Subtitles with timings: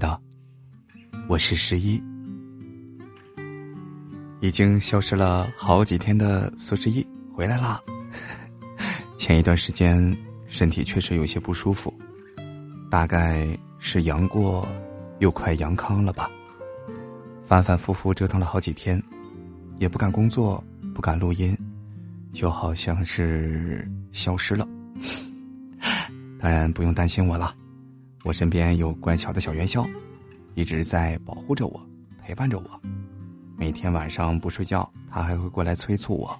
[0.00, 0.18] 的，
[1.28, 2.02] 我是十一。
[4.40, 7.78] 已经消失了好几天的苏十一回来啦。
[9.18, 10.16] 前一段时间
[10.48, 11.92] 身体确实有些不舒服，
[12.90, 13.46] 大概
[13.78, 14.66] 是阳过，
[15.18, 16.30] 又快阳康了吧。
[17.42, 19.00] 反反复复折腾了好几天，
[19.78, 20.64] 也不敢工作，
[20.94, 21.54] 不敢录音，
[22.32, 24.66] 就好像是消失了。
[26.40, 27.54] 当然不用担心我了。
[28.22, 29.88] 我身边有乖巧的小元宵，
[30.54, 31.80] 一直在保护着我，
[32.22, 32.80] 陪伴着我。
[33.56, 36.38] 每天晚上不睡觉，他还会过来催促我。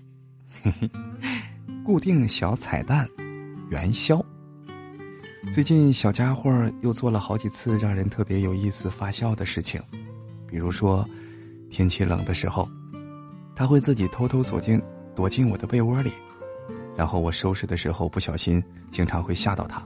[1.83, 3.09] 固定小彩蛋，
[3.71, 4.23] 元宵。
[5.53, 6.51] 最近小家伙
[6.83, 9.81] 又做了好几次让人特别有意思、发笑的事情，
[10.47, 11.09] 比如说，
[11.71, 12.69] 天气冷的时候，
[13.57, 14.81] 他会自己偷偷躲进
[15.15, 16.13] 躲进我的被窝里，
[16.95, 19.83] 然后我收拾的时候不小心，经常会吓到他，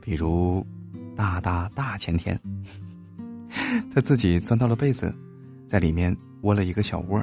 [0.00, 0.64] 比如。
[1.20, 2.40] 大大大前天，
[3.94, 5.14] 他自己钻到了被子，
[5.68, 7.22] 在里面窝了一个小窝。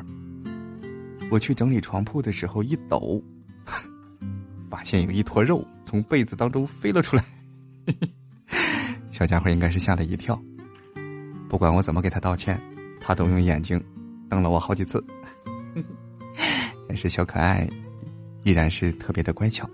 [1.32, 3.20] 我去整理床铺的时候一抖，
[4.70, 7.26] 发现有一坨肉从被子当中飞了出来。
[9.10, 10.40] 小家伙应该是吓了一跳。
[11.50, 12.62] 不管我怎么给他道歉，
[13.02, 13.84] 他都用眼睛
[14.30, 15.04] 瞪了我好几次。
[16.88, 17.68] 但是小可爱
[18.44, 19.68] 依然是特别的乖巧。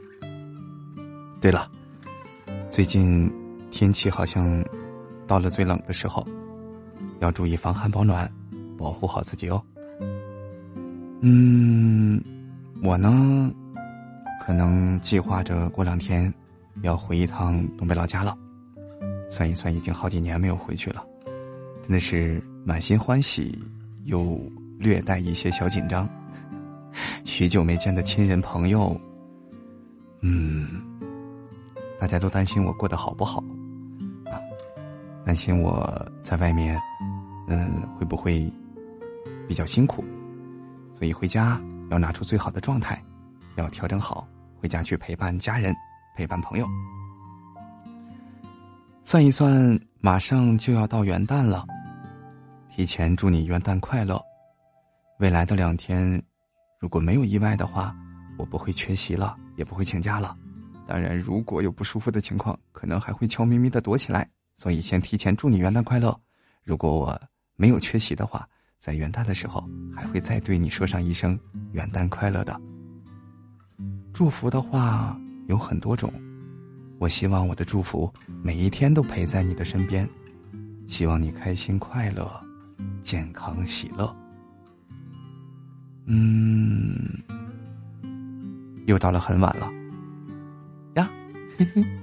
[1.41, 1.69] 对了，
[2.69, 3.29] 最近。
[3.83, 4.63] 天气好像
[5.27, 6.25] 到了最冷的时候，
[7.19, 8.31] 要注意防寒保暖，
[8.77, 9.61] 保护好自己哦。
[11.19, 12.23] 嗯，
[12.81, 13.51] 我呢，
[14.41, 16.33] 可能计划着过两天
[16.81, 18.37] 要回一趟东北老家了。
[19.29, 21.05] 算一算，已经好几年没有回去了，
[21.81, 23.61] 真的是满心欢喜，
[24.05, 24.39] 又
[24.79, 26.07] 略带一些小紧张。
[27.25, 28.97] 许久没见的亲人朋友，
[30.21, 30.81] 嗯，
[31.99, 33.43] 大家都担心我过得好不好。
[35.25, 35.89] 担心我
[36.21, 36.79] 在外面，
[37.47, 38.51] 嗯，会不会
[39.47, 40.03] 比较辛苦？
[40.91, 43.01] 所以回家要拿出最好的状态，
[43.55, 44.27] 要调整好，
[44.59, 45.75] 回家去陪伴家人，
[46.15, 46.67] 陪伴朋友。
[49.03, 51.65] 算一算，马上就要到元旦了，
[52.71, 54.21] 提前祝你元旦快乐。
[55.19, 56.21] 未来的两天，
[56.79, 57.95] 如果没有意外的话，
[58.37, 60.35] 我不会缺席了，也不会请假了。
[60.85, 64.29] 当然，如果有不舒服的情况，可能还会悄咪咪的躲起来。
[64.55, 66.17] 所以，先提前祝你元旦快乐。
[66.63, 67.19] 如果我
[67.55, 68.47] 没有缺席的话，
[68.77, 71.37] 在元旦的时候还会再对你说上一声
[71.71, 72.59] 元旦快乐的。
[74.13, 76.13] 祝福的话有很多种，
[76.99, 78.11] 我希望我的祝福
[78.41, 80.07] 每一天都陪在你的身边，
[80.87, 82.29] 希望你开心快乐、
[83.01, 84.15] 健康喜乐。
[86.05, 86.95] 嗯，
[88.85, 89.71] 又到了很晚了
[90.95, 91.09] 呀。
[91.57, 92.02] 嘿嘿。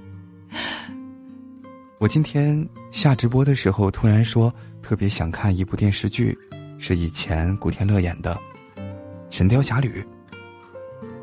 [2.01, 4.51] 我今天下直播的时候，突然说
[4.81, 6.35] 特别想看一部电视剧，
[6.79, 8.33] 是以前古天乐演的
[9.29, 9.87] 《神雕侠侣》。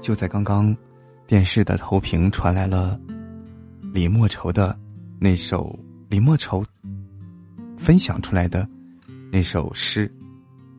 [0.00, 0.74] 就在刚刚，
[1.26, 2.96] 电视的投屏传来了
[3.92, 4.78] 李莫愁的
[5.18, 5.76] 那首
[6.08, 6.64] 李莫愁
[7.76, 8.64] 分享出来的
[9.32, 10.08] 那首诗：“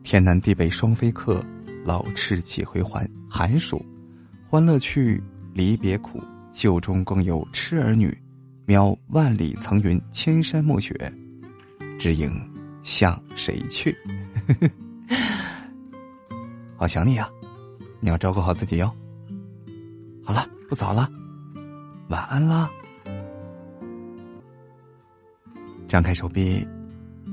[0.02, 1.44] 天南地北双飞客，
[1.84, 3.06] 老翅几回还？
[3.28, 3.84] 寒暑
[4.48, 5.22] 欢乐去，
[5.52, 6.18] 离别苦，
[6.52, 8.16] 旧中更有痴儿女。”
[8.70, 10.94] 渺万里层云，千山暮雪，
[11.98, 12.30] 只影
[12.84, 13.92] 向谁去？
[16.78, 17.28] 好想你呀！
[17.98, 18.88] 你要照顾好自己哟。
[20.22, 21.10] 好了，不早了，
[22.10, 22.70] 晚安啦！
[25.88, 26.64] 张开手臂，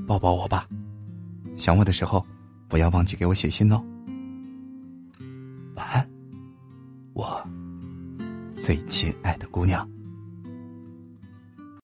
[0.08, 0.66] 抱抱我吧。
[1.56, 2.26] 想我的时候，
[2.66, 3.80] 不要忘记给我写信哦。
[5.76, 6.10] 晚安，
[7.12, 7.40] 我
[8.56, 9.88] 最亲爱的姑娘。